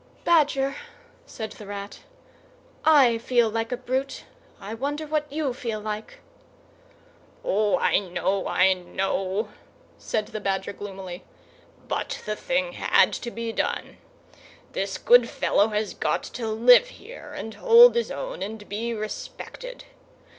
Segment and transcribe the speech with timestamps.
[0.23, 0.77] "Badger,"
[1.27, 1.99] said the Rat,
[2.83, 4.23] "I feel like a brute;
[4.59, 6.21] I wonder what you feel like?"
[7.45, 9.49] "O, I know, I know,"
[9.99, 11.23] said the Badger gloomily.
[11.87, 13.97] "But the thing had to be done.
[14.71, 19.83] This good fellow has got to live here, and hold his own, and be respected.